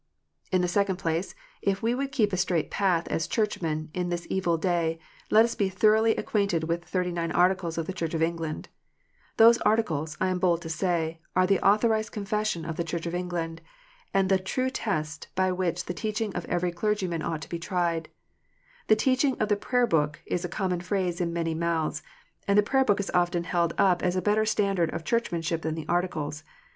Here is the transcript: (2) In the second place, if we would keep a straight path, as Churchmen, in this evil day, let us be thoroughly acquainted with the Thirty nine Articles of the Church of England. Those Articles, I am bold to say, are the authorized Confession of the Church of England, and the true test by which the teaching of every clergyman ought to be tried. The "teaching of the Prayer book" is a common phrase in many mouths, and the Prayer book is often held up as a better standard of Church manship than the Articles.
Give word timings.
(2) 0.49 0.55
In 0.55 0.61
the 0.63 0.67
second 0.67 0.95
place, 0.95 1.35
if 1.61 1.83
we 1.83 1.93
would 1.93 2.11
keep 2.11 2.33
a 2.33 2.35
straight 2.35 2.71
path, 2.71 3.07
as 3.09 3.27
Churchmen, 3.27 3.91
in 3.93 4.09
this 4.09 4.25
evil 4.31 4.57
day, 4.57 4.97
let 5.29 5.45
us 5.45 5.53
be 5.53 5.69
thoroughly 5.69 6.15
acquainted 6.15 6.63
with 6.63 6.81
the 6.81 6.87
Thirty 6.87 7.11
nine 7.11 7.31
Articles 7.31 7.77
of 7.77 7.85
the 7.85 7.93
Church 7.93 8.15
of 8.15 8.23
England. 8.23 8.67
Those 9.37 9.59
Articles, 9.59 10.17
I 10.19 10.29
am 10.29 10.39
bold 10.39 10.63
to 10.63 10.69
say, 10.69 11.19
are 11.35 11.45
the 11.45 11.59
authorized 11.59 12.11
Confession 12.11 12.65
of 12.65 12.77
the 12.77 12.83
Church 12.83 13.05
of 13.05 13.13
England, 13.13 13.61
and 14.11 14.27
the 14.27 14.39
true 14.39 14.71
test 14.71 15.27
by 15.35 15.51
which 15.51 15.85
the 15.85 15.93
teaching 15.93 16.35
of 16.35 16.45
every 16.45 16.71
clergyman 16.71 17.21
ought 17.21 17.43
to 17.43 17.49
be 17.49 17.59
tried. 17.59 18.09
The 18.87 18.95
"teaching 18.95 19.39
of 19.39 19.49
the 19.49 19.55
Prayer 19.55 19.85
book" 19.85 20.19
is 20.25 20.43
a 20.43 20.49
common 20.49 20.81
phrase 20.81 21.21
in 21.21 21.31
many 21.31 21.53
mouths, 21.53 22.01
and 22.47 22.57
the 22.57 22.63
Prayer 22.63 22.83
book 22.85 22.99
is 22.99 23.11
often 23.13 23.43
held 23.43 23.75
up 23.77 24.01
as 24.01 24.15
a 24.15 24.19
better 24.19 24.45
standard 24.47 24.89
of 24.95 25.05
Church 25.05 25.31
manship 25.31 25.61
than 25.61 25.75
the 25.75 25.85
Articles. 25.87 26.43